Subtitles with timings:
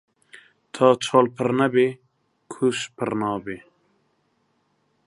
[0.73, 1.87] تا چاڵ پڕ نەبێ
[2.53, 3.57] کۆش پڕ نابێ